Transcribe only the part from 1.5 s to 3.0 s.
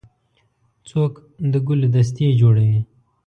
د ګلو دستې جوړوي.